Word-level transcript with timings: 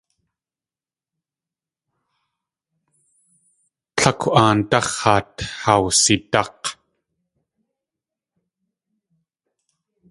Tlákw 3.95 4.27
Aandáx̲ 4.39 4.91
haat 5.01 5.31
haa 5.61 5.79
wsidák̲. 5.85 6.61